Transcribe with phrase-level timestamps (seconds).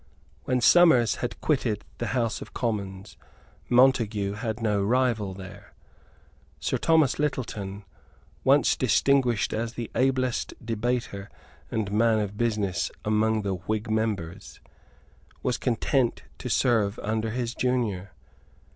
[0.45, 3.17] When Somers had quitted the House of Commons,
[3.69, 5.75] Montague had no rival there.
[6.59, 7.85] Sir Thomas Littleton,
[8.43, 11.29] once distinguished as the ablest debater
[11.69, 14.59] and man of business among the Whig members,
[15.43, 18.09] was content to serve under his junior.